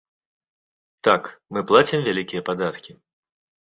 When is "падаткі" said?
2.53-2.91